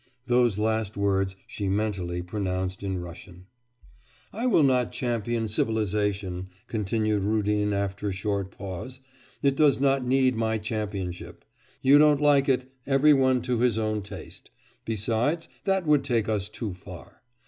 [0.25, 3.45] Those last words she mentally pronounced in Russian.
[4.33, 8.99] 'I will not champion civilisation,' continued Rudin after a short pause,
[9.43, 11.45] 'it does not need my championship.
[11.83, 14.49] You don't like it, every one to his own taste.
[14.85, 17.21] Besides, that would take us too far.